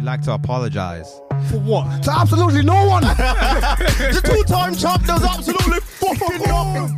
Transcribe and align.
We 0.00 0.06
like 0.06 0.22
to 0.22 0.32
apologize. 0.32 1.20
For 1.50 1.58
what? 1.58 2.02
To 2.04 2.10
absolutely 2.18 2.62
no 2.62 2.86
one. 2.88 3.02
the 3.02 4.22
two-time 4.24 4.74
champ 4.74 5.04
does 5.04 5.22
absolutely 5.22 5.80
fucking 5.80 6.40
nothing. 6.48 6.96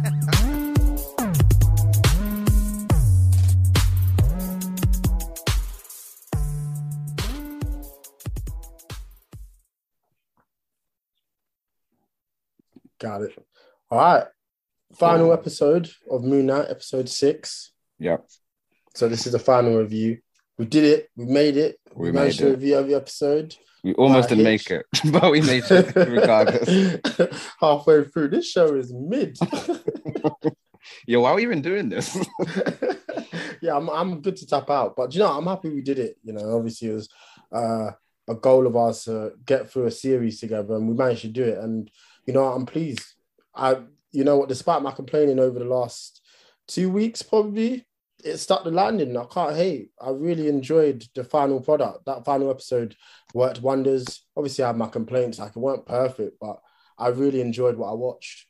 Got 13.00 13.22
it. 13.22 13.46
All 13.90 13.98
right. 13.98 14.26
Final 14.94 15.32
episode 15.32 15.90
of 16.08 16.22
Moon 16.22 16.46
Knight, 16.46 16.66
episode 16.68 17.08
six. 17.08 17.72
Yep. 17.98 18.28
So 18.94 19.08
this 19.08 19.26
is 19.26 19.32
the 19.32 19.40
final 19.40 19.78
review. 19.78 20.18
We 20.58 20.66
did 20.66 20.84
it. 20.84 21.08
We 21.16 21.24
made 21.24 21.56
it. 21.56 21.78
We, 21.94 22.10
We 22.10 22.12
managed 22.12 22.40
made 22.40 22.46
to 22.46 22.52
it. 22.52 22.56
review 22.56 22.78
every 22.78 22.94
episode. 22.94 23.56
We 23.84 23.94
almost 23.94 24.28
didn't 24.28 24.44
Hitch. 24.46 24.70
make 24.70 24.80
it, 24.80 25.12
but 25.12 25.32
we 25.32 25.40
made 25.40 25.64
it 25.68 25.96
regardless. 25.96 27.44
Halfway 27.60 28.04
through, 28.04 28.28
this 28.28 28.48
show 28.48 28.74
is 28.76 28.92
mid. 28.92 29.36
Yo, 31.06 31.20
why 31.20 31.30
are 31.30 31.34
we 31.36 31.42
even 31.42 31.62
doing 31.62 31.88
this? 31.88 32.16
yeah, 33.60 33.76
I'm, 33.76 33.88
I'm 33.90 34.20
good 34.20 34.36
to 34.36 34.46
tap 34.46 34.70
out. 34.70 34.94
But 34.96 35.12
you 35.14 35.20
know, 35.20 35.36
I'm 35.36 35.46
happy 35.46 35.68
we 35.70 35.80
did 35.82 35.98
it. 35.98 36.16
You 36.22 36.32
know, 36.32 36.56
obviously 36.56 36.90
it 36.90 36.94
was 36.94 37.08
uh, 37.52 37.90
a 38.28 38.34
goal 38.34 38.66
of 38.66 38.76
ours 38.76 39.04
to 39.04 39.32
get 39.44 39.70
through 39.70 39.86
a 39.86 39.90
series 39.90 40.38
together, 40.40 40.76
and 40.76 40.88
we 40.88 40.94
managed 40.94 41.22
to 41.22 41.28
do 41.28 41.44
it. 41.44 41.58
And 41.58 41.90
you 42.26 42.34
know, 42.34 42.44
I'm 42.44 42.66
pleased. 42.66 43.04
I, 43.54 43.78
you 44.12 44.24
know 44.24 44.36
what, 44.36 44.48
despite 44.48 44.82
my 44.82 44.92
complaining 44.92 45.38
over 45.40 45.58
the 45.58 45.64
last 45.64 46.20
two 46.68 46.88
weeks, 46.90 47.22
probably 47.22 47.84
it 48.24 48.38
stuck 48.38 48.64
the 48.64 48.70
landing. 48.70 49.16
I 49.16 49.24
can't 49.24 49.56
hate. 49.56 49.90
I 50.00 50.10
really 50.10 50.48
enjoyed 50.48 51.04
the 51.14 51.24
final 51.24 51.60
product. 51.60 52.06
That 52.06 52.24
final 52.24 52.50
episode 52.50 52.96
worked 53.34 53.62
wonders. 53.62 54.24
Obviously, 54.36 54.64
I 54.64 54.68
had 54.68 54.76
my 54.76 54.88
complaints, 54.88 55.38
like 55.38 55.56
it 55.56 55.58
weren't 55.58 55.86
perfect, 55.86 56.38
but 56.40 56.60
I 56.98 57.08
really 57.08 57.40
enjoyed 57.40 57.76
what 57.76 57.90
I 57.90 57.94
watched. 57.94 58.46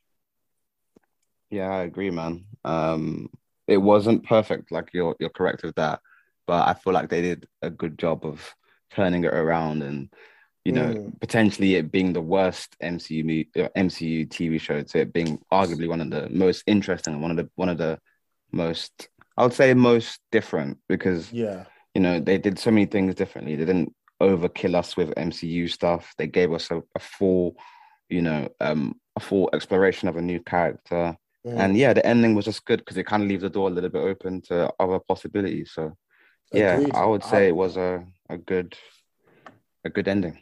yeah, 1.49 1.69
I 1.69 1.83
agree, 1.83 2.09
man. 2.09 2.45
Um, 2.65 3.29
it 3.67 3.77
wasn't 3.77 4.25
perfect, 4.27 4.71
like 4.71 4.89
you're 4.93 5.15
you're 5.19 5.29
correct 5.29 5.63
with 5.63 5.75
that, 5.75 5.99
but 6.47 6.67
I 6.67 6.73
feel 6.73 6.93
like 6.93 7.09
they 7.09 7.21
did 7.21 7.47
a 7.61 7.69
good 7.69 7.97
job 7.97 8.25
of 8.25 8.53
turning 8.91 9.23
it 9.23 9.33
around 9.33 9.81
and 9.83 10.09
you 10.65 10.71
know 10.71 10.93
Mm. 10.93 11.19
potentially 11.19 11.75
it 11.75 11.91
being 11.91 12.13
the 12.13 12.21
worst 12.21 12.75
MCU 12.81 13.47
uh, 13.57 13.69
MCU 13.75 14.27
TV 14.27 14.59
show 14.59 14.81
to 14.81 14.99
it 14.99 15.13
being 15.13 15.39
arguably 15.51 15.87
one 15.87 16.01
of 16.01 16.09
the 16.09 16.29
most 16.29 16.63
interesting 16.67 17.13
and 17.13 17.21
one 17.21 17.31
of 17.31 17.37
the 17.37 17.49
one 17.55 17.69
of 17.69 17.77
the 17.77 17.99
most 18.51 19.09
I 19.37 19.43
would 19.43 19.53
say 19.53 19.73
most 19.73 20.19
different 20.31 20.77
because 20.87 21.31
Yeah, 21.31 21.65
you 21.93 22.01
know, 22.01 22.19
they 22.19 22.37
did 22.37 22.59
so 22.59 22.71
many 22.71 22.85
things 22.85 23.15
differently. 23.15 23.55
They 23.55 23.65
didn't 23.65 23.93
overkill 24.21 24.75
us 24.75 24.95
with 24.97 25.13
MCU 25.15 25.67
stuff. 25.69 26.13
They 26.17 26.27
gave 26.27 26.51
us 26.53 26.71
a, 26.71 26.81
a 26.95 26.99
full, 26.99 27.55
you 28.09 28.21
know, 28.21 28.49
um, 28.59 28.95
a 29.15 29.19
full 29.19 29.49
exploration 29.53 30.07
of 30.07 30.17
a 30.17 30.21
new 30.21 30.39
character. 30.39 31.15
Mm. 31.45 31.59
And 31.59 31.77
yeah, 31.77 31.93
the 31.93 32.05
ending 32.05 32.35
was 32.35 32.45
just 32.45 32.65
good 32.65 32.79
because 32.79 32.97
it 32.97 33.05
kind 33.05 33.23
of 33.23 33.29
leaves 33.29 33.43
the 33.43 33.49
door 33.49 33.67
a 33.67 33.71
little 33.71 33.89
bit 33.89 34.01
open 34.01 34.41
to 34.43 34.71
other 34.79 34.99
possibilities. 34.99 35.71
So 35.73 35.93
yeah, 36.51 36.77
Agreed. 36.77 36.95
I 36.95 37.05
would 37.05 37.23
say 37.23 37.45
I- 37.45 37.47
it 37.49 37.55
was 37.55 37.77
a, 37.77 38.05
a 38.29 38.37
good 38.37 38.75
a 39.83 39.89
good 39.89 40.07
ending. 40.07 40.41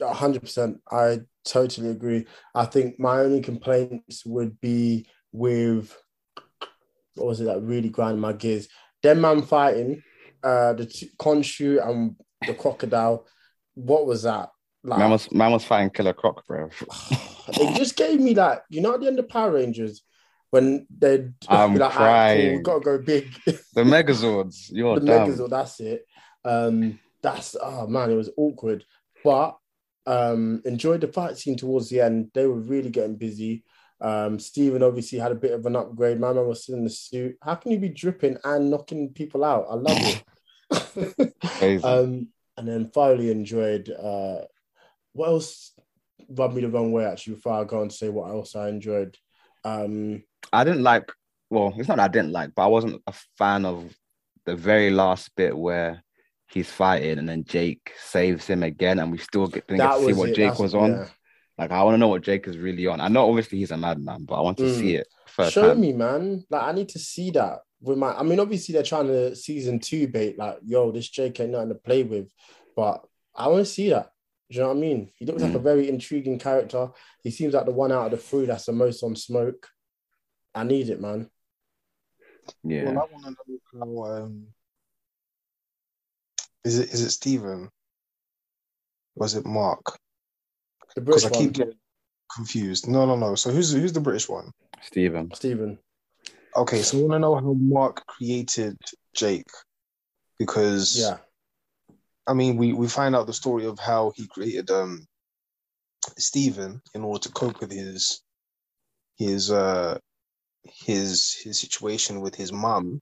Hundred 0.00 0.40
percent. 0.40 0.80
I 0.90 1.20
totally 1.44 1.90
agree. 1.90 2.26
I 2.54 2.64
think 2.64 2.98
my 2.98 3.20
only 3.20 3.42
complaints 3.42 4.24
would 4.24 4.58
be 4.60 5.06
with 5.30 5.94
what 7.14 7.26
was 7.26 7.40
it 7.40 7.44
that 7.44 7.62
really 7.62 7.88
grinded 7.88 8.20
my 8.20 8.32
gears? 8.32 8.68
Them 9.02 9.20
man 9.20 9.42
fighting, 9.42 10.02
uh, 10.42 10.74
the 10.74 10.86
t- 10.86 11.10
Khonshu 11.18 11.86
and 11.86 12.16
the 12.46 12.54
crocodile. 12.54 13.26
What 13.74 14.06
was 14.06 14.22
that? 14.24 14.50
Like, 14.82 14.98
Man 14.98 15.10
was 15.10 15.30
man 15.32 15.52
was 15.52 15.64
fighting 15.64 15.90
Killer 15.90 16.14
Croc, 16.14 16.46
bro. 16.46 16.70
they 17.58 17.74
just 17.74 17.96
gave 17.96 18.20
me 18.20 18.34
like 18.34 18.62
you 18.70 18.80
know 18.80 18.94
at 18.94 19.00
the 19.00 19.06
end 19.06 19.18
of 19.18 19.28
Power 19.28 19.52
Rangers 19.52 20.02
when 20.50 20.86
they'd 20.96 21.32
I'm 21.48 21.74
like, 21.76 21.96
"Alright, 21.96 22.40
cool, 22.40 22.56
we 22.56 22.62
gotta 22.62 22.80
go 22.80 22.98
big. 22.98 23.30
The 23.46 23.82
Megazords, 23.82 24.70
you're 24.70 24.98
the 24.98 25.06
dumb. 25.06 25.28
Megazord, 25.28 25.50
that's 25.50 25.80
it. 25.80 26.06
Um, 26.44 26.98
that's 27.22 27.56
oh 27.60 27.86
man, 27.86 28.10
it 28.10 28.16
was 28.16 28.30
awkward, 28.36 28.84
but 29.22 29.56
um, 30.06 30.62
enjoyed 30.64 31.02
the 31.02 31.08
fight 31.08 31.36
scene 31.36 31.56
towards 31.56 31.88
the 31.88 32.00
end. 32.00 32.30
They 32.34 32.46
were 32.46 32.60
really 32.60 32.90
getting 32.90 33.16
busy. 33.16 33.64
Um, 34.00 34.38
Steven 34.38 34.82
obviously 34.82 35.18
had 35.18 35.32
a 35.32 35.36
bit 35.36 35.52
of 35.52 35.66
an 35.66 35.76
upgrade. 35.76 36.18
My 36.18 36.32
man 36.32 36.46
was 36.46 36.62
still 36.62 36.76
in 36.76 36.84
the 36.84 36.90
suit. 36.90 37.36
How 37.42 37.54
can 37.54 37.72
you 37.72 37.78
be 37.78 37.88
dripping 37.90 38.38
and 38.44 38.70
knocking 38.70 39.10
people 39.10 39.44
out? 39.44 39.66
I 39.70 39.74
love 39.74 39.98
it. 39.98 40.24
Um, 41.84 42.28
and 42.56 42.68
then 42.68 42.88
thoroughly 42.88 43.30
enjoyed. 43.30 43.90
Uh, 43.90 44.42
what 45.12 45.28
else 45.28 45.72
rubbed 46.28 46.54
me 46.54 46.62
the 46.62 46.68
wrong 46.68 46.92
way? 46.92 47.04
Actually, 47.04 47.34
before 47.34 47.54
I 47.54 47.64
go 47.64 47.80
on 47.80 47.88
to 47.88 47.94
say 47.94 48.08
what 48.08 48.30
else 48.30 48.54
I 48.54 48.68
enjoyed. 48.68 49.16
Um, 49.64 50.22
I 50.52 50.64
didn't 50.64 50.82
like. 50.82 51.10
Well, 51.50 51.74
it's 51.76 51.88
not 51.88 51.96
that 51.96 52.04
I 52.04 52.08
didn't 52.08 52.32
like, 52.32 52.50
but 52.54 52.64
I 52.64 52.68
wasn't 52.68 53.02
a 53.06 53.12
fan 53.36 53.64
of 53.66 53.92
the 54.46 54.54
very 54.56 54.90
last 54.90 55.34
bit 55.36 55.56
where 55.56 56.02
he's 56.48 56.70
fighting 56.70 57.18
and 57.18 57.28
then 57.28 57.44
Jake 57.44 57.92
saves 58.02 58.46
him 58.46 58.62
again, 58.62 58.98
and 59.00 59.10
we 59.10 59.18
still 59.18 59.46
get, 59.48 59.66
didn't 59.66 59.78
get 59.80 59.98
to 59.98 60.06
see 60.06 60.12
what 60.12 60.28
it. 60.30 60.36
Jake 60.36 60.44
That's- 60.50 60.60
was 60.60 60.74
on. 60.74 60.90
yeah. 60.92 61.06
Like, 61.60 61.72
I 61.72 61.82
want 61.82 61.92
to 61.92 61.98
know 61.98 62.08
what 62.08 62.22
Jake 62.22 62.48
is 62.48 62.56
really 62.56 62.86
on. 62.86 63.02
I 63.02 63.08
know, 63.08 63.28
obviously, 63.28 63.58
he's 63.58 63.70
a 63.70 63.76
madman, 63.76 64.24
but 64.24 64.36
I 64.36 64.40
want 64.40 64.56
to 64.58 64.64
Mm. 64.64 64.80
see 64.80 64.94
it 64.94 65.06
first. 65.26 65.52
Show 65.52 65.74
me, 65.74 65.92
man. 65.92 66.42
Like 66.48 66.62
I 66.62 66.72
need 66.72 66.88
to 66.90 66.98
see 66.98 67.30
that 67.32 67.58
with 67.82 67.98
my. 67.98 68.14
I 68.14 68.22
mean, 68.22 68.40
obviously 68.40 68.72
they're 68.72 68.82
trying 68.82 69.08
to 69.08 69.36
season 69.36 69.78
two 69.78 70.08
bait. 70.08 70.38
Like, 70.38 70.58
yo, 70.64 70.90
this 70.90 71.10
Jake 71.10 71.38
ain't 71.38 71.50
nothing 71.50 71.68
to 71.68 71.74
play 71.74 72.02
with, 72.02 72.30
but 72.74 73.04
I 73.34 73.48
want 73.48 73.66
to 73.66 73.70
see 73.70 73.90
that. 73.90 74.10
Do 74.48 74.56
you 74.56 74.62
know 74.62 74.68
what 74.68 74.78
I 74.78 74.80
mean? 74.80 75.10
He 75.16 75.26
looks 75.26 75.42
like 75.42 75.54
a 75.54 75.58
Mm. 75.58 75.62
very 75.62 75.88
intriguing 75.90 76.38
character. 76.38 76.88
He 77.22 77.30
seems 77.30 77.52
like 77.52 77.66
the 77.66 77.72
one 77.72 77.92
out 77.92 78.06
of 78.06 78.12
the 78.12 78.16
three 78.16 78.46
that's 78.46 78.64
the 78.64 78.72
most 78.72 79.02
on 79.02 79.14
smoke. 79.14 79.68
I 80.54 80.64
need 80.64 80.88
it, 80.88 80.98
man. 80.98 81.30
Yeah, 82.64 82.84
Well, 82.84 82.98
I 83.00 83.12
want 83.12 83.24
to 83.26 83.30
know 83.76 84.06
how. 84.06 84.22
Um, 84.22 84.46
is 86.64 86.78
it 86.78 86.88
is 86.88 87.02
it 87.02 87.10
Stephen? 87.10 87.68
Was 89.14 89.34
it 89.34 89.44
Mark? 89.44 89.98
The 90.94 91.00
Because 91.00 91.24
British 91.24 91.38
I 91.38 91.42
keep 91.42 91.52
getting 91.52 91.78
confused. 92.34 92.88
No, 92.88 93.06
no, 93.06 93.16
no. 93.16 93.34
So 93.34 93.50
who's 93.50 93.72
who's 93.72 93.92
the 93.92 94.00
British 94.00 94.28
one? 94.28 94.50
Steven. 94.82 95.32
Stephen. 95.34 95.78
Okay, 96.56 96.82
so 96.82 96.98
I 96.98 97.00
want 97.02 97.12
to 97.12 97.18
know 97.20 97.34
how 97.36 97.54
Mark 97.54 98.04
created 98.06 98.76
Jake, 99.14 99.50
because 100.38 100.96
Yeah, 100.98 101.18
I 102.26 102.34
mean, 102.34 102.56
we 102.56 102.72
we 102.72 102.88
find 102.88 103.14
out 103.14 103.26
the 103.26 103.32
story 103.32 103.66
of 103.66 103.78
how 103.78 104.12
he 104.16 104.26
created 104.26 104.70
um 104.70 105.06
Stephen 106.18 106.80
in 106.94 107.02
order 107.02 107.20
to 107.20 107.32
cope 107.32 107.60
with 107.60 107.70
his 107.70 108.22
his 109.16 109.50
uh 109.50 109.98
his 110.64 111.36
his 111.42 111.60
situation 111.60 112.20
with 112.20 112.34
his 112.34 112.52
mum, 112.52 113.00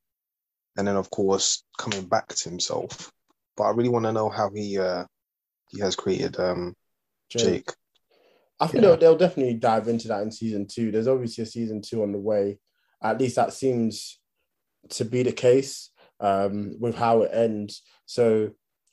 and 0.76 0.86
then 0.86 0.96
of 0.96 1.10
course 1.10 1.64
coming 1.78 2.06
back 2.06 2.28
to 2.28 2.48
himself. 2.50 3.10
But 3.56 3.64
I 3.64 3.70
really 3.70 3.88
want 3.88 4.04
to 4.04 4.12
know 4.12 4.28
how 4.28 4.50
he 4.50 4.78
uh 4.78 5.04
he 5.70 5.80
has 5.80 5.96
created 5.96 6.38
um 6.38 6.74
Jake. 7.28 7.42
Jake. 7.42 7.70
I 8.60 8.66
think 8.66 8.82
Yeah. 8.82 8.90
they'll, 8.90 8.96
they'll 8.98 9.16
definitely 9.16 9.54
dive 9.54 9.88
into 9.88 10.08
that 10.08 10.22
in 10.22 10.32
season 10.32 10.66
two. 10.66 10.90
There's 10.90 11.08
obviously 11.08 11.42
a 11.44 11.46
season 11.46 11.80
two 11.82 12.02
on 12.02 12.12
the 12.12 12.18
way. 12.18 12.58
At 13.02 13.18
least 13.20 13.36
that 13.36 13.52
seems 13.52 14.18
to 14.90 15.04
be 15.04 15.22
the 15.22 15.32
case 15.32 15.90
um, 16.20 16.74
with 16.80 16.96
how 16.96 17.22
it 17.22 17.30
ends. 17.32 17.82
So 18.06 18.50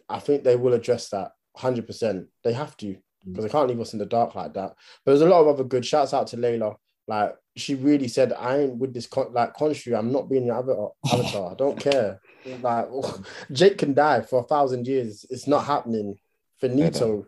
I 0.07 0.19
think 0.19 0.43
they 0.43 0.55
will 0.55 0.73
address 0.73 1.09
that 1.09 1.31
100%. 1.57 2.27
They 2.43 2.53
have 2.53 2.77
to 2.77 2.97
because 3.27 3.43
they 3.43 3.49
can't 3.49 3.67
leave 3.67 3.79
us 3.79 3.93
in 3.93 3.97
the 3.99 4.05
dark 4.05 4.35
like 4.35 4.53
that. 4.53 4.75
But 5.03 5.11
there's 5.11 5.21
a 5.21 5.25
lot 5.27 5.41
of 5.41 5.47
other 5.47 5.63
good 5.63 5.83
shouts 5.83 6.13
out 6.13 6.27
to 6.27 6.37
Layla. 6.37 6.75
Like 7.07 7.35
she 7.55 7.73
really 7.73 8.07
said, 8.07 8.33
I 8.33 8.59
ain't 8.59 8.77
with 8.77 8.93
this 8.93 9.07
con- 9.07 9.33
like 9.33 9.55
country. 9.55 9.95
I'm 9.95 10.11
not 10.11 10.29
being 10.29 10.45
your 10.45 10.57
avatar. 10.59 10.91
avatar. 11.11 11.51
I 11.51 11.55
don't 11.55 11.79
care. 11.79 12.21
Like 12.61 12.87
Jake 13.51 13.79
can 13.79 13.95
die 13.95 14.21
for 14.21 14.41
a 14.41 14.43
thousand 14.43 14.85
years. 14.85 15.25
It's 15.31 15.47
not 15.47 15.65
happening. 15.65 16.15
Finito. 16.59 17.25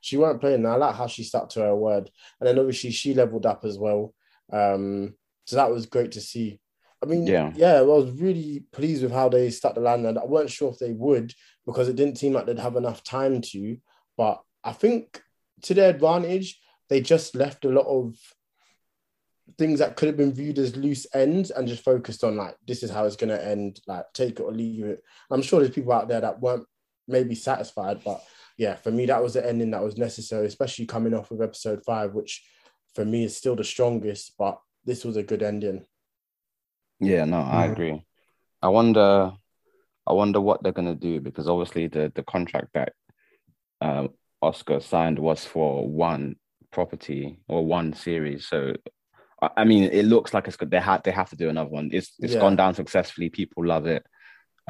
She 0.00 0.16
weren't 0.16 0.40
playing. 0.40 0.56
And 0.56 0.68
I 0.68 0.76
like 0.76 0.94
how 0.94 1.06
she 1.06 1.22
stuck 1.24 1.48
to 1.50 1.60
her 1.60 1.76
word. 1.76 2.10
And 2.40 2.48
then 2.48 2.58
obviously 2.58 2.90
she 2.90 3.14
leveled 3.14 3.46
up 3.46 3.64
as 3.64 3.78
well. 3.78 4.14
Um, 4.52 5.14
so 5.46 5.56
that 5.56 5.70
was 5.70 5.86
great 5.86 6.12
to 6.12 6.20
see. 6.20 6.60
I 7.02 7.06
mean, 7.06 7.26
Yeah. 7.26 7.52
yeah, 7.56 7.74
I 7.74 7.82
was 7.82 8.10
really 8.10 8.64
pleased 8.72 9.02
with 9.02 9.12
how 9.12 9.28
they 9.28 9.50
stuck 9.50 9.74
the 9.74 9.80
land. 9.80 10.06
And 10.06 10.18
I 10.18 10.24
weren't 10.24 10.50
sure 10.50 10.70
if 10.70 10.78
they 10.78 10.92
would 10.92 11.34
because 11.66 11.88
it 11.88 11.96
didn't 11.96 12.18
seem 12.18 12.32
like 12.32 12.46
they'd 12.46 12.58
have 12.58 12.76
enough 12.76 13.02
time 13.02 13.40
to. 13.40 13.76
But 14.16 14.42
I 14.62 14.72
think 14.72 15.22
to 15.62 15.74
their 15.74 15.90
advantage, 15.90 16.60
they 16.88 17.00
just 17.00 17.34
left 17.34 17.64
a 17.64 17.68
lot 17.68 17.86
of 17.86 18.16
things 19.58 19.78
that 19.80 19.96
could 19.96 20.06
have 20.06 20.16
been 20.16 20.32
viewed 20.32 20.58
as 20.58 20.76
loose 20.76 21.06
ends 21.14 21.50
and 21.50 21.68
just 21.68 21.84
focused 21.84 22.24
on 22.24 22.36
like 22.36 22.56
this 22.66 22.82
is 22.82 22.90
how 22.90 23.04
it's 23.04 23.16
going 23.16 23.30
to 23.30 23.46
end 23.46 23.80
like 23.86 24.04
take 24.14 24.38
it 24.38 24.42
or 24.42 24.52
leave 24.52 24.84
it 24.84 25.02
i'm 25.30 25.42
sure 25.42 25.60
there's 25.60 25.74
people 25.74 25.92
out 25.92 26.08
there 26.08 26.20
that 26.20 26.40
weren't 26.40 26.66
maybe 27.08 27.34
satisfied 27.34 28.00
but 28.04 28.22
yeah 28.60 28.74
for 28.76 28.90
me 28.90 29.06
that 29.06 29.22
was 29.22 29.32
the 29.34 29.48
ending 29.48 29.70
that 29.70 29.82
was 29.82 29.96
necessary 29.96 30.46
especially 30.46 30.84
coming 30.84 31.14
off 31.14 31.30
of 31.30 31.40
episode 31.40 31.80
five 31.86 32.12
which 32.14 32.44
for 32.94 33.04
me 33.06 33.24
is 33.24 33.34
still 33.34 33.56
the 33.56 33.64
strongest 33.64 34.34
but 34.38 34.60
this 34.84 35.02
was 35.04 35.16
a 35.16 35.22
good 35.30 35.42
ending 35.42 35.84
Yeah, 37.00 37.24
no, 37.24 37.40
I 37.40 37.66
Mhm. 37.66 37.72
agree. 37.72 37.98
I 38.60 38.68
wonder, 38.68 39.32
I 40.06 40.12
wonder 40.12 40.40
what 40.48 40.62
they're 40.62 40.78
gonna 40.80 40.94
do 41.10 41.14
because 41.26 41.48
obviously 41.48 41.88
the 41.88 42.12
the 42.14 42.22
contract 42.34 42.68
that 42.74 42.92
um, 43.80 44.10
Oscar 44.42 44.80
signed 44.80 45.18
was 45.18 45.40
for 45.46 45.88
one 45.88 46.36
property 46.70 47.22
or 47.48 47.64
one 47.78 47.94
series. 47.94 48.40
So, 48.52 48.58
I 49.42 49.48
I 49.60 49.64
mean, 49.70 49.84
it 50.00 50.04
looks 50.12 50.34
like 50.34 50.46
it's 50.48 50.58
good. 50.60 50.70
They 50.70 50.80
had 50.90 51.02
they 51.04 51.14
have 51.20 51.30
to 51.30 51.36
do 51.42 51.48
another 51.48 51.70
one. 51.78 51.88
It's 51.98 52.10
it's 52.18 52.34
Yeah. 52.34 52.40
gone 52.44 52.56
down 52.56 52.74
successfully. 52.74 53.30
People 53.30 53.64
love 53.74 53.86
it. 53.96 54.02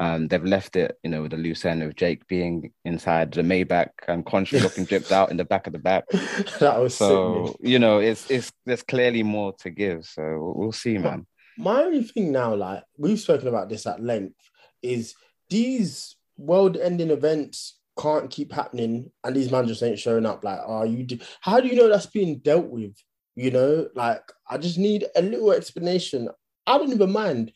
Um, 0.01 0.27
they've 0.29 0.43
left 0.43 0.75
it, 0.75 0.97
you 1.03 1.11
know, 1.11 1.21
with 1.21 1.31
the 1.31 1.37
loose 1.37 1.63
end 1.63 1.83
of 1.83 1.95
Jake 1.95 2.25
being 2.27 2.71
inside 2.85 3.31
the 3.31 3.43
Maybach 3.43 3.89
and 4.07 4.25
Khonshu 4.25 4.59
looking 4.63 4.85
dripped 4.85 5.11
out 5.11 5.29
in 5.29 5.37
the 5.37 5.45
back 5.45 5.67
of 5.67 5.73
the 5.73 5.79
back. 5.79 6.07
that 6.59 6.79
was 6.81 6.95
So 6.95 7.47
sick. 7.47 7.57
you 7.61 7.77
know, 7.77 7.99
it's 7.99 8.29
it's 8.31 8.51
there's 8.65 8.81
clearly 8.81 9.21
more 9.21 9.53
to 9.59 9.69
give. 9.69 10.05
So 10.05 10.53
we'll- 10.55 10.71
see, 10.71 10.97
man. 10.97 11.27
My 11.57 11.83
only 11.83 12.03
thing 12.03 12.31
now, 12.31 12.55
like 12.55 12.83
we've 12.97 13.19
spoken 13.19 13.47
about 13.47 13.69
this 13.69 13.85
at 13.85 14.01
length, 14.01 14.39
is 14.81 15.13
these 15.51 16.15
world-ending 16.37 17.11
events 17.11 17.77
can't 17.99 18.31
keep 18.31 18.51
happening, 18.53 19.11
and 19.23 19.35
these 19.35 19.51
man 19.51 19.67
just 19.67 19.83
ain't 19.83 19.99
showing 19.99 20.25
up. 20.25 20.43
Like, 20.43 20.61
are 20.65 20.85
you? 20.87 21.03
Do- 21.03 21.19
How 21.41 21.59
do 21.59 21.67
you 21.67 21.75
know 21.75 21.89
that's 21.89 22.07
being 22.07 22.39
dealt 22.39 22.67
with? 22.69 22.95
You 23.35 23.51
know, 23.51 23.87
like 23.95 24.23
I 24.49 24.57
just 24.57 24.79
need 24.79 25.05
a 25.15 25.21
little 25.21 25.51
explanation. 25.51 26.29
I 26.65 26.77
don't 26.77 26.91
even 26.93 27.11
mind 27.11 27.51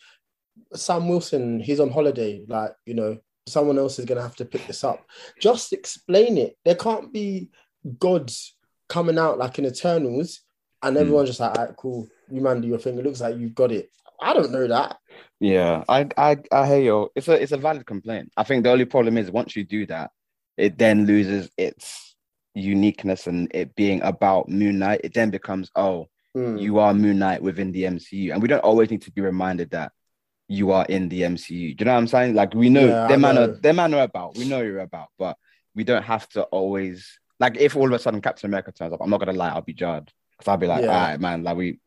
Sam 0.75 1.07
Wilson. 1.07 1.59
He's 1.59 1.79
on 1.79 1.89
holiday. 1.91 2.43
Like, 2.47 2.71
you 2.85 2.93
know, 2.93 3.17
someone 3.47 3.77
else 3.77 3.99
is 3.99 4.05
gonna 4.05 4.21
have 4.21 4.35
to 4.37 4.45
pick 4.45 4.65
this 4.67 4.83
up. 4.83 5.05
Just 5.39 5.73
explain 5.73 6.37
it. 6.37 6.57
There 6.65 6.75
can't 6.75 7.11
be 7.13 7.49
gods 7.99 8.55
coming 8.89 9.17
out 9.17 9.37
like 9.37 9.57
in 9.59 9.65
Eternals, 9.65 10.41
and 10.81 10.95
Hmm. 10.95 11.01
everyone's 11.01 11.29
just 11.29 11.39
like, 11.39 11.57
all 11.57 11.65
right, 11.65 11.75
cool. 11.77 12.07
You 12.31 12.41
man 12.41 12.61
do 12.61 12.67
your 12.67 12.79
thing. 12.79 12.97
It 12.97 13.03
looks 13.05 13.21
like 13.21 13.37
you've 13.37 13.55
got 13.55 13.71
it. 13.71 13.89
I 14.21 14.33
don't 14.33 14.51
know 14.51 14.67
that. 14.67 14.97
Yeah, 15.39 15.83
I 15.89 16.07
I 16.17 16.37
I 16.51 16.67
hear 16.67 16.81
you. 16.81 17.09
It's 17.15 17.27
a 17.27 17.33
it's 17.41 17.51
a 17.51 17.57
valid 17.57 17.85
complaint. 17.85 18.31
I 18.37 18.43
think 18.43 18.63
the 18.63 18.71
only 18.71 18.85
problem 18.85 19.17
is 19.17 19.29
once 19.29 19.55
you 19.55 19.63
do 19.63 19.85
that, 19.87 20.11
it 20.57 20.77
then 20.77 21.05
loses 21.05 21.49
its 21.57 22.15
uniqueness 22.53 23.27
and 23.27 23.51
it 23.53 23.75
being 23.75 24.01
about 24.01 24.49
Moon 24.49 24.79
Knight. 24.79 25.01
It 25.03 25.13
then 25.13 25.29
becomes 25.29 25.69
oh, 25.75 26.07
Hmm. 26.33 26.57
you 26.57 26.79
are 26.79 26.93
Moon 26.93 27.19
Knight 27.19 27.41
within 27.41 27.71
the 27.71 27.83
MCU, 27.83 28.31
and 28.33 28.41
we 28.41 28.47
don't 28.47 28.59
always 28.63 28.89
need 28.89 29.01
to 29.03 29.11
be 29.11 29.21
reminded 29.21 29.69
that 29.71 29.91
you 30.47 30.71
are 30.71 30.85
in 30.85 31.09
the 31.09 31.21
MCU. 31.21 31.75
Do 31.75 31.81
you 31.81 31.85
know 31.85 31.93
what 31.93 31.97
I'm 31.99 32.07
saying? 32.07 32.35
Like 32.35 32.53
we 32.53 32.69
know 32.69 32.87
Yeah, 32.87 33.07
them 33.07 33.21
man 33.21 33.37
are 33.37 33.47
them 33.47 33.75
man 33.77 33.93
are 33.93 34.03
about. 34.03 34.35
We 34.35 34.45
know 34.45 34.61
you're 34.61 34.79
about, 34.79 35.07
but 35.17 35.37
we 35.73 35.83
don't 35.83 36.03
have 36.03 36.27
to 36.29 36.43
always 36.43 37.19
like 37.39 37.57
if 37.57 37.75
all 37.75 37.87
of 37.87 37.93
a 37.93 37.99
sudden 37.99 38.21
Captain 38.21 38.49
America 38.49 38.71
turns 38.71 38.93
up. 38.93 39.01
I'm 39.01 39.09
not 39.09 39.19
gonna 39.19 39.33
lie, 39.33 39.49
I'll 39.49 39.61
be 39.61 39.73
jarred 39.73 40.11
because 40.37 40.49
I'll 40.49 40.57
be 40.57 40.67
like, 40.67 40.83
Yeah. 40.83 40.89
all 40.91 41.01
right, 41.07 41.19
man, 41.19 41.43
like 41.43 41.57
we, 41.57 41.79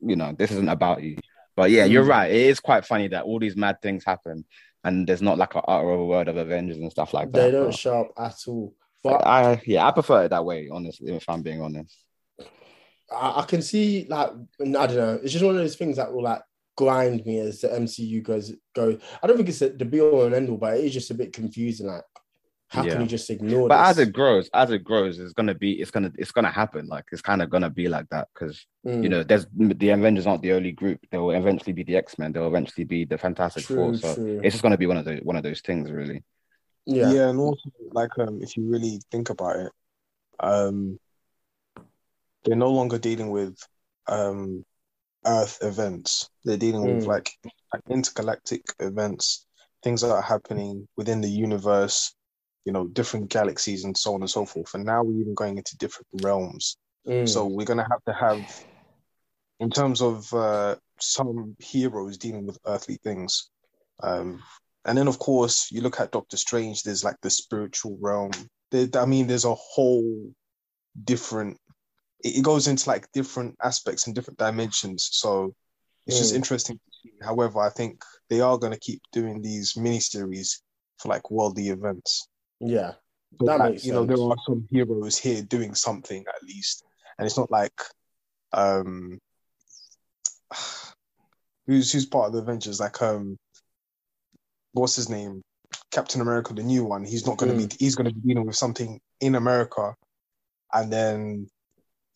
you 0.00 0.16
know, 0.16 0.34
this 0.38 0.50
isn't 0.52 0.68
about 0.68 1.02
you. 1.02 1.16
But 1.56 1.70
yeah, 1.70 1.84
you're 1.84 2.04
Mm. 2.04 2.08
right. 2.08 2.30
It 2.30 2.42
is 2.42 2.60
quite 2.60 2.84
funny 2.84 3.08
that 3.08 3.24
all 3.24 3.38
these 3.38 3.56
mad 3.56 3.80
things 3.82 4.04
happen, 4.04 4.44
and 4.84 5.06
there's 5.06 5.22
not 5.22 5.38
like 5.38 5.54
a 5.54 5.60
utter 5.60 6.04
word 6.04 6.28
of 6.28 6.36
Avengers 6.36 6.78
and 6.78 6.90
stuff 6.90 7.12
like 7.14 7.32
that. 7.32 7.40
they 7.40 7.50
don't 7.50 7.66
but 7.70 7.74
show 7.74 8.00
up 8.02 8.12
at 8.18 8.36
all. 8.46 8.74
But 9.02 9.26
I 9.26 9.62
yeah, 9.66 9.86
I 9.86 9.90
prefer 9.92 10.24
it 10.24 10.28
that 10.28 10.44
way. 10.44 10.68
Honestly, 10.70 11.14
if 11.14 11.28
I'm 11.28 11.42
being 11.42 11.60
honest. 11.62 11.96
I, 13.10 13.40
I 13.40 13.44
can 13.46 13.62
see 13.62 14.06
like 14.08 14.30
I 14.30 14.64
don't 14.64 14.72
know. 14.96 15.20
It's 15.22 15.32
just 15.32 15.44
one 15.44 15.54
of 15.54 15.60
those 15.60 15.76
things 15.76 15.96
that 15.96 16.12
will 16.12 16.22
like 16.22 16.42
grind 16.76 17.24
me 17.26 17.40
as 17.40 17.60
the 17.60 17.74
MCU 17.74 18.22
goes 18.22 18.52
Go. 18.74 18.98
I 19.22 19.26
don't 19.26 19.36
think 19.36 19.48
it's 19.48 19.60
the 19.60 19.70
be 19.84 20.00
all 20.00 20.24
and 20.24 20.34
end 20.34 20.48
all, 20.50 20.58
but 20.58 20.76
it 20.76 20.84
is 20.84 20.92
just 20.92 21.10
a 21.10 21.14
bit 21.14 21.32
confusing. 21.32 21.86
Like, 21.86 22.04
how 22.68 22.84
Yeah. 22.84 22.92
can 22.92 23.02
you 23.02 23.06
just 23.06 23.30
ignore 23.30 23.68
But 23.68 23.86
as 23.86 23.98
it 23.98 24.12
grows, 24.12 24.50
as 24.52 24.70
it 24.70 24.84
grows, 24.84 25.18
it's 25.18 25.32
gonna 25.32 25.54
be, 25.54 25.72
it's 25.80 25.90
gonna, 25.90 26.12
it's 26.16 26.32
gonna 26.32 26.50
happen. 26.50 26.86
Like 26.86 27.04
it's 27.12 27.22
kind 27.22 27.42
of 27.42 27.50
gonna 27.50 27.70
be 27.70 27.88
like 27.88 28.08
that 28.10 28.28
because 28.34 28.66
Mm, 28.84 29.02
you 29.02 29.08
know, 29.08 29.22
there's 29.22 29.46
the 29.56 29.90
Avengers 29.90 30.26
aren't 30.26 30.42
the 30.42 30.52
only 30.52 30.72
group. 30.72 31.00
There 31.10 31.20
will 31.22 31.32
eventually 31.32 31.72
be 31.72 31.82
the 31.84 31.96
X 31.96 32.18
Men. 32.18 32.32
There 32.32 32.42
will 32.42 32.48
eventually 32.48 32.84
be 32.84 33.04
the 33.04 33.18
Fantastic 33.18 33.64
Four. 33.68 33.94
So 33.94 34.14
true. 34.14 34.40
it's 34.42 34.54
just 34.54 34.62
gonna 34.62 34.78
be 34.78 34.86
one 34.86 34.96
of 34.96 35.04
those, 35.04 35.20
one 35.22 35.36
of 35.36 35.42
those 35.42 35.60
things, 35.60 35.90
really. 35.90 36.22
Yeah, 36.86 37.12
Yeah, 37.12 37.28
and 37.28 37.38
also 37.38 37.70
like 37.92 38.16
um, 38.18 38.40
if 38.42 38.56
you 38.56 38.64
really 38.68 39.00
think 39.10 39.30
about 39.30 39.56
it, 39.56 39.72
um, 40.40 40.98
they're 42.44 42.56
no 42.56 42.70
longer 42.70 42.98
dealing 42.98 43.30
with 43.30 43.58
um 44.08 44.64
Earth 45.26 45.58
events. 45.62 46.28
They're 46.44 46.56
dealing 46.56 46.94
with 46.94 47.04
Mm. 47.04 47.08
like, 47.08 47.30
like 47.72 47.82
intergalactic 47.90 48.62
events, 48.80 49.46
things 49.82 50.00
that 50.00 50.10
are 50.10 50.22
happening 50.22 50.86
within 50.96 51.20
the 51.20 51.28
universe, 51.28 52.14
you 52.64 52.72
know, 52.72 52.86
different 52.88 53.28
galaxies 53.28 53.84
and 53.84 53.96
so 53.96 54.14
on 54.14 54.22
and 54.22 54.30
so 54.30 54.44
forth. 54.46 54.74
And 54.74 54.84
now 54.84 55.02
we're 55.02 55.20
even 55.20 55.34
going 55.34 55.56
into 55.58 55.76
different 55.76 56.08
realms. 56.22 56.76
Mm, 57.06 57.28
So 57.28 57.46
we're 57.46 57.66
gonna 57.66 57.86
have 57.90 58.02
to 58.06 58.12
have, 58.12 58.38
in 59.60 59.70
terms 59.70 60.02
of 60.02 60.32
uh, 60.34 60.76
some 61.00 61.56
heroes 61.58 62.18
dealing 62.18 62.46
with 62.46 62.58
earthly 62.66 62.98
things, 63.02 63.50
um, 64.02 64.42
and 64.84 64.96
then 64.96 65.08
of 65.08 65.18
course 65.18 65.70
you 65.72 65.80
look 65.80 65.98
at 66.00 66.12
Doctor 66.12 66.36
Strange. 66.36 66.82
There's 66.82 67.04
like 67.04 67.16
the 67.22 67.30
spiritual 67.30 67.96
realm. 68.00 68.30
There, 68.70 68.88
I 68.94 69.06
mean, 69.06 69.26
there's 69.26 69.44
a 69.44 69.54
whole 69.54 70.32
different. 71.04 71.58
It, 72.24 72.38
it 72.38 72.42
goes 72.42 72.68
into 72.68 72.88
like 72.88 73.10
different 73.12 73.56
aspects 73.62 74.06
and 74.06 74.14
different 74.14 74.38
dimensions. 74.38 75.08
So 75.12 75.54
it's 76.06 76.18
just 76.18 76.32
Mm. 76.32 76.36
interesting. 76.36 76.80
However, 77.22 77.60
I 77.60 77.70
think 77.70 78.04
they 78.28 78.40
are 78.40 78.58
going 78.58 78.72
to 78.72 78.78
keep 78.78 79.00
doing 79.12 79.42
these 79.42 79.76
mini 79.76 80.00
series 80.00 80.62
for 80.98 81.08
like 81.08 81.30
worldly 81.30 81.68
events. 81.68 82.28
yeah, 82.60 82.94
That 83.40 83.58
like, 83.58 83.72
makes 83.72 83.84
you 83.84 83.92
know, 83.92 84.04
there 84.04 84.16
are 84.18 84.36
some 84.46 84.66
heroes 84.70 85.18
here 85.18 85.42
doing 85.42 85.74
something 85.74 86.24
at 86.26 86.42
least, 86.42 86.84
and 87.18 87.26
it's 87.26 87.36
not 87.36 87.50
like 87.50 87.78
um, 88.52 89.18
who's 91.66 91.92
who's 91.92 92.06
part 92.06 92.28
of 92.28 92.32
the 92.32 92.38
Avengers? 92.38 92.80
Like 92.80 93.00
um, 93.02 93.36
what's 94.72 94.96
his 94.96 95.08
name? 95.08 95.42
Captain 95.90 96.20
America, 96.20 96.54
the 96.54 96.62
new 96.62 96.84
one. 96.84 97.04
He's 97.04 97.26
not 97.26 97.36
going 97.36 97.56
to 97.56 97.66
be. 97.66 97.74
He's 97.78 97.94
going 97.94 98.08
to 98.08 98.14
be 98.14 98.20
dealing 98.28 98.46
with 98.46 98.56
something 98.56 99.00
in 99.20 99.34
America, 99.34 99.94
and 100.72 100.92
then 100.92 101.48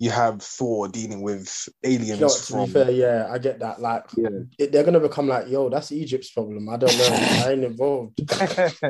you 0.01 0.09
have 0.11 0.41
Thor 0.41 0.89
dealing 0.89 1.21
with 1.21 1.69
aliens 1.85 2.21
You 2.21 2.29
to 2.29 2.35
from. 2.43 2.65
be 2.65 2.71
fair, 2.73 2.91
yeah, 2.91 3.29
I 3.31 3.37
get 3.37 3.59
that. 3.61 3.83
Like, 3.83 4.07
Yeah. 4.17 4.31
it, 4.59 4.73
they're 4.73 4.83
gonna 4.83 4.99
become 4.99 5.29
like, 5.29 5.47
yo, 5.49 5.69
that's 5.69 5.93
Egypt's 5.93 6.31
problem. 6.31 6.71
I 6.71 6.79
don't 6.79 6.97
know. 6.97 7.09
I 7.45 7.53
ain't 7.53 7.65
involved. 7.65 8.19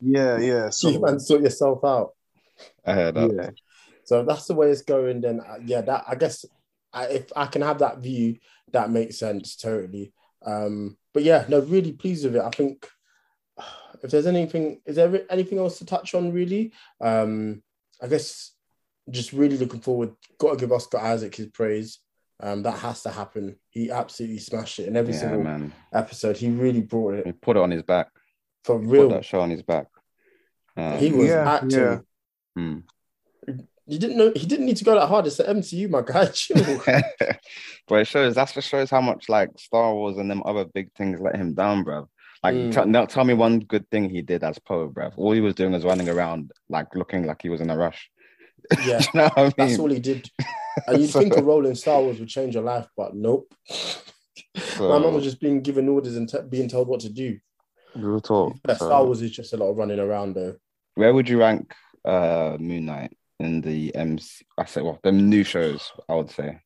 yeah, 0.00 0.38
yeah. 0.38 0.70
So 0.70 0.88
you 0.90 1.00
man, 1.00 1.20
sort 1.20 1.42
yourself 1.42 1.84
out. 1.84 2.14
I 2.84 2.94
heard 2.94 3.14
that. 3.14 3.32
yeah, 3.32 3.50
So 4.02 4.20
if 4.20 4.26
that's 4.26 4.46
the 4.46 4.54
way 4.54 4.70
it's 4.70 4.82
going, 4.82 5.20
then 5.20 5.38
uh, 5.40 5.58
yeah, 5.64 5.82
that 5.82 6.04
I 6.08 6.16
guess 6.16 6.44
I, 6.92 7.06
if 7.06 7.32
I 7.36 7.46
can 7.46 7.62
have 7.62 7.78
that 7.78 7.98
view, 7.98 8.38
that 8.72 8.90
makes 8.90 9.18
sense 9.20 9.54
totally. 9.54 10.12
Um, 10.44 10.96
but 11.14 11.22
yeah, 11.22 11.44
no, 11.48 11.60
really 11.60 11.92
pleased 11.92 12.24
with 12.24 12.34
it. 12.34 12.42
I 12.42 12.50
think 12.50 12.88
if 14.02 14.10
there's 14.10 14.26
anything, 14.26 14.80
is 14.84 14.96
there 14.96 15.22
anything 15.30 15.58
else 15.58 15.78
to 15.78 15.86
touch 15.86 16.12
on? 16.16 16.32
Really, 16.32 16.72
um, 17.00 17.62
I 18.02 18.08
guess 18.08 18.50
just 19.10 19.32
really 19.32 19.56
looking 19.56 19.80
forward. 19.80 20.12
Got 20.38 20.52
to 20.52 20.56
give 20.56 20.72
Oscar 20.72 20.98
Isaac 20.98 21.34
his 21.34 21.46
praise. 21.48 21.98
Um, 22.40 22.62
that 22.64 22.78
has 22.78 23.02
to 23.04 23.10
happen. 23.10 23.56
He 23.70 23.90
absolutely 23.90 24.38
smashed 24.38 24.78
it 24.78 24.88
in 24.88 24.96
every 24.96 25.14
Yeah, 25.14 25.20
single 25.20 25.42
man. 25.42 25.72
episode. 25.92 26.36
He 26.36 26.50
really 26.50 26.82
brought 26.82 27.14
it. 27.14 27.26
He 27.26 27.32
put 27.32 27.56
it 27.56 27.60
on 27.62 27.70
his 27.70 27.82
back. 27.82 28.08
for 28.64 28.78
Put 28.78 28.88
real. 28.88 29.08
that 29.10 29.24
show 29.24 29.40
on 29.40 29.50
his 29.50 29.62
back. 29.62 29.86
Um, 30.76 30.98
He 30.98 31.12
was 31.12 31.28
Yeah, 31.28 31.48
acting. 31.54 31.70
yeah. 31.70 31.98
hmm. 32.54 32.78
You 33.88 33.98
didn't 34.00 34.18
know 34.18 34.32
he 34.34 34.44
didn't 34.46 34.66
need 34.66 34.76
to 34.78 34.84
go 34.84 34.96
that 34.98 35.06
hard. 35.06 35.26
It's 35.28 35.36
the 35.36 35.44
MCU, 35.44 35.88
my 35.88 36.02
guy. 36.02 36.26
Chill. 36.34 36.80
but 37.88 38.00
it 38.00 38.06
shows 38.08 38.34
that's 38.34 38.52
just 38.52 38.68
shows 38.68 38.90
how 38.90 39.00
much 39.00 39.28
like 39.28 39.50
Star 39.56 39.94
Wars 39.94 40.18
and 40.18 40.28
them 40.28 40.42
other 40.44 40.64
big 40.64 40.92
things 40.94 41.20
let 41.20 41.36
him 41.36 41.54
down, 41.54 41.84
bro. 41.84 42.08
Like, 42.42 42.54
Mm. 42.54 42.74
t- 42.84 42.90
now 42.90 43.06
tell 43.06 43.24
me 43.24 43.34
one 43.34 43.60
good 43.60 43.88
thing 43.90 44.10
he 44.10 44.20
did 44.22 44.42
as 44.44 44.58
Poe, 44.58 44.88
bro. 44.88 45.10
All 45.16 45.30
he 45.32 45.40
was 45.40 45.54
doing 45.54 45.72
was 45.72 45.84
running 45.84 46.08
around, 46.08 46.50
like 46.68 46.94
looking 46.96 47.24
like 47.24 47.40
he 47.42 47.48
was 47.48 47.60
in 47.60 47.70
a 47.70 47.76
rush. 47.76 48.10
Yeah. 48.84 49.00
You 49.14 49.20
know 49.20 49.22
what 49.24 49.38
I 49.38 49.42
mean? 49.44 49.52
That's 49.56 49.78
all 49.78 49.90
he 49.90 50.00
did. 50.00 50.28
And 50.86 51.00
you'd 51.00 51.08
So- 51.10 51.20
think 51.20 51.34
a 51.36 51.42
role 51.42 51.64
in 51.66 51.74
Star 51.74 52.02
Wars 52.02 52.18
would 52.18 52.28
change 52.28 52.52
your 52.54 52.62
life, 52.62 52.86
but 52.96 53.14
nope. 53.14 53.50
So, 53.70 54.88
My 54.90 54.98
mum 54.98 55.14
was 55.14 55.24
just 55.24 55.40
being 55.40 55.62
given 55.62 55.88
orders 55.88 56.16
and 56.16 56.28
t- 56.28 56.38
being 56.50 56.68
told 56.68 56.86
what 56.88 57.00
to 57.00 57.08
do. 57.08 57.38
real 57.94 58.20
talk. 58.20 58.56
Yeah, 58.68 58.74
So, 58.76 58.86
Star 58.86 59.04
Wars 59.04 59.22
is 59.22 59.30
just 59.30 59.54
a 59.54 59.56
lot 59.56 59.70
of 59.70 59.76
running 59.78 59.98
around, 59.98 60.34
though. 60.34 60.56
Where 60.94 61.14
would 61.14 61.28
you 61.30 61.38
rank 61.40 61.74
uh 62.04 62.56
Moon 62.60 62.84
Knight 62.84 63.16
in 63.40 63.62
the 63.62 63.94
MC? 63.94 64.44
I 64.58 64.66
say, 64.66 64.82
well, 64.82 64.98
the 65.02 65.12
new 65.12 65.44
shows. 65.44 65.90
I 66.10 66.14
would 66.14 66.30
say. 66.30 66.60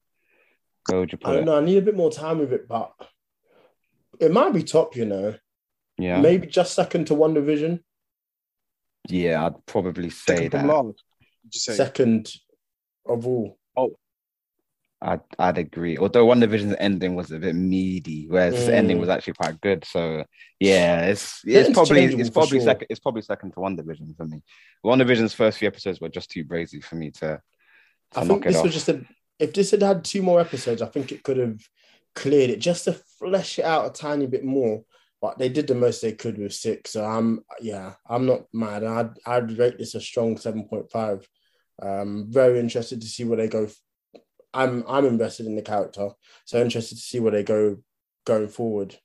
Where 0.89 0.99
would 1.01 1.13
you 1.13 1.19
I 1.23 1.25
put 1.25 1.33
don't 1.35 1.43
it? 1.43 1.47
know. 1.47 1.59
I 1.59 1.65
need 1.65 1.79
a 1.79 1.83
bit 1.83 1.97
more 1.97 2.11
time 2.11 2.39
with 2.41 2.53
it, 2.53 2.67
but 2.67 2.93
it 4.19 4.33
might 4.33 4.53
be 4.53 4.65
top. 4.65 4.97
You 4.97 5.05
know, 5.05 5.35
Yeah, 5.99 6.21
maybe 6.21 6.49
just 6.49 6.75
second 6.75 7.07
to 7.07 7.15
WandaVision, 7.15 7.81
yeah, 9.09 9.47
I'd 9.47 9.65
probably 9.67 10.11
say 10.11 10.35
Second 10.51 10.51
from 10.51 10.67
that. 10.67 10.95
Last, 11.45 11.53
did 11.53 11.55
you 11.55 11.61
say? 11.61 11.75
second 11.75 12.33
of 13.07 13.27
all. 13.27 13.59
Oh, 13.77 13.97
I'd, 15.03 15.21
I'd 15.39 15.59
agree. 15.59 15.97
Although 15.97 16.27
WandaVision's 16.27 16.77
ending 16.79 17.15
was 17.15 17.31
a 17.31 17.39
bit 17.39 17.55
meaty, 17.55 18.27
whereas 18.29 18.55
this 18.55 18.69
ending 18.69 18.99
Mm. 18.99 19.01
was 19.01 19.09
actually 19.09 19.33
quite 19.35 19.61
good. 19.61 19.85
So 19.85 20.25
yeah, 20.59 21.07
it's 21.07 21.41
They're 21.43 21.63
it's 21.63 21.71
probably 21.73 22.05
it's 22.05 22.31
probably 22.31 22.59
sure. 22.59 22.67
second 22.67 22.87
it's 22.91 23.01
probably 23.01 23.23
second 23.23 23.53
to 23.53 23.61
WandaVision 23.61 24.17
for 24.17 24.27
me. 24.27 24.43
WandaVision's 24.85 25.33
first 25.33 25.59
few 25.59 25.69
episodes 25.69 26.01
were 26.01 26.11
just 26.11 26.31
too 26.31 26.45
brazy 26.45 26.83
for 26.85 26.97
me 26.97 27.11
to, 27.13 27.41
to 28.13 28.19
I 28.21 28.25
knock 28.25 28.43
think 28.43 28.47
it 28.47 28.49
this 28.49 28.57
off. 28.59 28.65
was 28.65 28.75
just 28.75 28.89
a. 28.91 29.03
If 29.39 29.55
this 29.55 29.71
had 29.71 29.81
had 29.83 30.05
two 30.05 30.21
more 30.23 30.39
episodes, 30.39 30.83
I 30.83 30.87
think 30.87 31.13
it 31.13 31.23
could 31.23 31.39
have 31.39 31.59
cleared 32.15 32.51
it 32.51 32.59
just 32.59 32.85
to 32.85 32.93
flesh 33.19 33.59
it 33.59 33.65
out 33.65 33.87
a 33.87 33.91
tiny 33.99 34.27
bit 34.27 34.45
more. 34.45 34.83
But 35.21 35.39
they 35.39 35.51
did 35.51 35.67
the 35.67 35.75
most 35.75 36.01
they 36.01 36.13
could 36.13 36.39
with 36.39 36.55
six. 36.55 36.93
So 36.93 37.05
I'm 37.05 37.41
yeah, 37.61 37.95
I'm 38.09 38.27
not 38.27 38.45
mad. 38.53 38.85
I'd 38.85 39.11
I'd 39.27 39.59
rate 39.59 39.79
this 39.79 39.95
a 39.95 40.01
strong 40.01 40.37
seven 40.37 40.65
point 40.65 40.91
five. 40.91 41.29
Um, 41.83 42.27
very 42.29 42.59
interested 42.59 43.01
to 43.01 43.07
see 43.07 43.25
where 43.25 43.37
they 43.37 43.49
go. 43.49 43.69
I'm 44.55 44.85
I'm 44.89 45.05
invested 45.05 45.47
in 45.47 45.57
the 45.57 45.63
character, 45.63 46.11
so 46.45 46.61
interested 46.61 46.97
to 46.97 47.03
see 47.03 47.21
where 47.21 47.33
they 47.33 47.43
go 47.43 47.79
going 48.25 48.49
forward. 48.49 48.97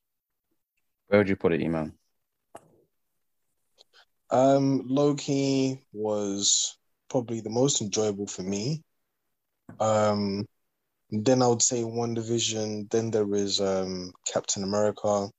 Where 1.07 1.19
would 1.19 1.29
you 1.29 1.36
put 1.36 1.53
it, 1.53 1.62
Eman? 1.62 1.93
Um, 4.31 4.84
Loki 4.88 5.86
was 5.93 6.77
probably 7.10 7.41
the 7.41 7.50
most 7.50 7.81
enjoyable 7.81 8.27
for 8.27 8.41
me. 8.41 8.84
Um, 9.79 10.45
then 11.12 11.41
I 11.41 11.48
would 11.48 11.62
say 11.62 11.84
WandaVision. 11.84 12.89
Then 12.89 13.12
there 13.12 13.36
is 13.36 13.62
um 13.62 14.13
Captain 14.31 14.63
America. 14.63 15.29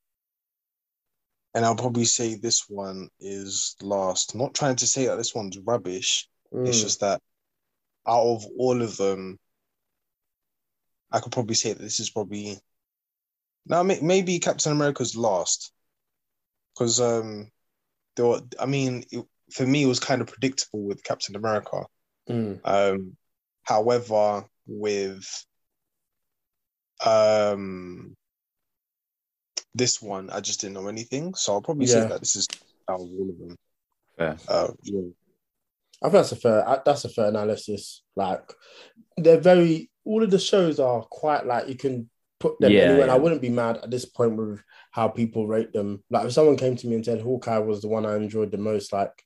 And 1.56 1.64
I'll 1.64 1.74
probably 1.74 2.04
say 2.04 2.34
this 2.34 2.68
one 2.68 3.08
is 3.18 3.76
last. 3.80 4.34
I'm 4.34 4.40
not 4.40 4.52
trying 4.52 4.76
to 4.76 4.86
say 4.86 5.06
that 5.06 5.16
this 5.16 5.34
one's 5.34 5.58
rubbish. 5.58 6.28
It's 6.52 6.78
Mm. 6.78 6.82
just 6.82 7.00
that 7.00 7.22
out 8.06 8.26
of 8.26 8.44
all 8.58 8.82
of 8.82 8.98
them, 8.98 9.40
I 11.10 11.20
could 11.20 11.32
probably 11.32 11.54
say 11.54 11.72
that 11.72 11.82
this 11.82 11.98
is 11.98 12.10
probably 12.10 12.60
now 13.64 13.82
maybe 13.82 14.38
Captain 14.38 14.70
America's 14.70 15.16
last 15.16 15.72
because 16.74 17.00
um 17.00 17.50
there 18.16 18.26
were, 18.26 18.42
I 18.60 18.66
mean 18.66 19.04
it, 19.10 19.24
for 19.50 19.66
me 19.66 19.84
it 19.84 19.86
was 19.86 19.98
kind 19.98 20.20
of 20.20 20.28
predictable 20.28 20.82
with 20.82 21.02
Captain 21.04 21.36
America. 21.36 21.86
Mm. 22.28 22.60
Um, 22.64 23.16
however, 23.62 24.44
with 24.66 25.26
um 27.04 28.15
this 29.76 30.00
one, 30.00 30.30
I 30.30 30.40
just 30.40 30.60
didn't 30.60 30.74
know 30.74 30.88
anything, 30.88 31.34
so 31.34 31.52
I'll 31.52 31.62
probably 31.62 31.86
Yeah. 31.86 32.02
say 32.02 32.08
that 32.08 32.20
this 32.20 32.36
is 32.36 32.48
out 32.88 33.00
of 33.00 33.00
all 33.02 33.30
of 33.30 33.38
them. 33.38 33.56
Fair. 34.16 34.36
Uh, 34.48 34.68
yeah. 34.82 35.00
I 36.02 36.06
think 36.08 36.12
that's 36.12 36.32
a 36.32 36.36
fair 36.36 36.82
that's 36.84 37.04
a 37.04 37.08
fair 37.08 37.28
analysis. 37.28 38.02
Like 38.16 38.52
they're 39.16 39.40
very 39.40 39.90
all 40.04 40.22
of 40.22 40.30
the 40.30 40.38
shows 40.38 40.78
are 40.78 41.02
quite 41.02 41.46
like 41.46 41.68
you 41.68 41.74
can 41.74 42.08
put 42.38 42.58
them 42.60 42.72
Yeah, 42.72 42.82
anywhere. 42.82 43.02
And 43.02 43.10
I 43.10 43.16
wouldn't 43.16 43.40
be 43.42 43.48
mad 43.48 43.78
at 43.78 43.90
this 43.90 44.04
point 44.04 44.36
with 44.36 44.62
how 44.92 45.08
people 45.08 45.46
rate 45.46 45.72
them. 45.72 46.02
Like 46.10 46.26
if 46.26 46.32
someone 46.32 46.56
came 46.56 46.76
to 46.76 46.86
me 46.86 46.96
and 46.96 47.04
said 47.04 47.20
Hawkeye 47.22 47.58
was 47.58 47.80
the 47.82 47.88
one 47.88 48.04
I 48.06 48.16
enjoyed 48.16 48.50
the 48.50 48.58
most, 48.58 48.92
like 48.92 49.24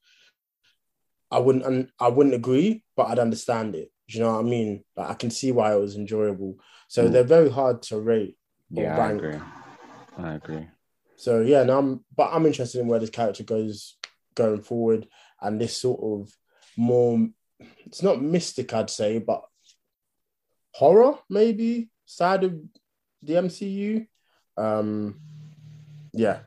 I 1.30 1.38
wouldn't 1.38 1.64
un- 1.64 1.90
I 1.99 2.09
wouldn't 2.09 2.35
agree, 2.35 2.85
but 2.97 3.09
I'd 3.09 3.19
understand 3.19 3.75
it. 3.75 3.90
Do 4.09 4.19
you 4.19 4.25
know 4.25 4.33
what 4.35 4.40
I 4.40 4.49
mean? 4.49 4.85
Like 4.97 5.11
I 5.11 5.14
can 5.14 5.30
see 5.30 5.52
why 5.52 5.73
it 5.75 5.80
was 5.80 5.97
enjoyable. 5.97 6.57
So 6.88 7.09
Mm. 7.09 7.12
they're 7.12 7.25
very 7.25 7.50
hard 7.50 7.83
to 7.83 8.00
rate. 8.00 8.37
or 8.76 8.85
Yeah, 8.85 8.97
I 8.99 9.12
agree. 9.12 9.38
I 10.25 10.35
agree. 10.35 10.69
So 11.17 11.41
yeah, 11.41 11.65
no, 11.65 11.79
I'm 11.79 12.05
but 12.17 12.31
I'm 12.33 12.47
interested 12.47 12.81
in 12.81 12.87
where 12.87 12.99
this 12.99 13.11
character 13.11 13.45
goes 13.45 13.97
going 14.35 14.62
forward, 14.62 15.07
and 15.41 15.61
this 15.61 15.77
sort 15.77 16.00
of 16.03 16.33
more. 16.77 17.29
It's 17.85 18.03
not 18.03 18.23
mystic, 18.23 18.73
I'd 18.73 18.89
say, 18.89 19.19
but 19.19 19.43
horror 20.73 21.19
maybe 21.29 21.91
side 22.07 22.45
of 22.45 22.55
the 23.23 23.35
MCU. 23.35 24.07
Um, 24.57 25.21
yeah, 26.12 26.41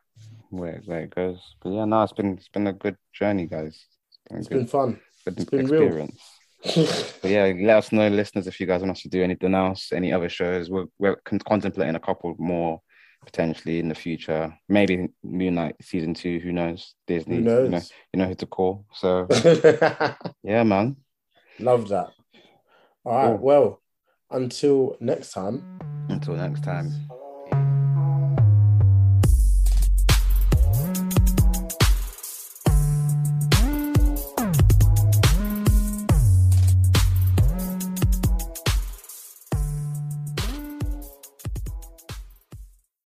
Where 0.50 0.82
where 0.86 1.02
it 1.02 1.16
goes. 1.16 1.56
But 1.62 1.74
yeah, 1.74 1.86
no, 1.86 2.04
it's 2.04 2.14
been 2.14 2.34
it's 2.34 2.50
been 2.50 2.68
a 2.68 2.74
good 2.74 2.98
journey, 3.14 3.46
guys. 3.46 3.86
It's 4.10 4.20
been 4.28 4.38
it's 4.40 4.48
good, 4.48 4.58
been 4.58 4.68
fun. 4.68 5.00
good 5.26 5.40
it's 5.40 5.50
been 5.50 5.68
real. 5.68 5.84
experience. 5.84 6.22
But 7.22 7.30
yeah, 7.30 7.54
let 7.58 7.78
us 7.78 7.92
know, 7.92 8.08
listeners, 8.08 8.48
if 8.48 8.60
you 8.60 8.66
guys 8.66 8.82
want 8.82 8.92
us 8.92 9.02
to 9.02 9.10
do 9.10 9.22
anything 9.22 9.54
else, 9.54 9.92
any 9.92 10.14
other 10.14 10.30
shows. 10.30 10.70
We're 10.70 10.86
we're 10.98 11.18
con- 11.18 11.40
contemplating 11.40 11.96
a 11.96 12.00
couple 12.00 12.36
more 12.40 12.82
potentially 13.26 13.80
in 13.80 13.88
the 13.90 13.96
future. 13.96 14.54
Maybe 14.70 15.10
Moon 15.24 15.56
Knight 15.56 15.76
season 15.82 16.14
two. 16.14 16.40
Who 16.40 16.52
knows? 16.52 16.96
Disney. 17.08 17.38
Who 17.38 17.42
You 17.42 17.48
know, 17.50 17.70
knows? 17.70 17.92
you 18.14 18.20
know 18.20 18.28
who 18.28 18.36
to 18.36 18.46
call. 18.46 18.86
So 18.94 19.28
yeah, 20.44 20.64
man. 20.64 20.98
Love 21.60 21.90
that. 21.90 22.12
All 23.06 23.16
right. 23.16 23.28
Cool. 23.28 23.38
Well, 23.38 23.82
until 24.32 24.98
next 25.00 25.32
time. 25.32 25.80
Until 26.10 26.36
next 26.36 26.64
time. 26.64 26.92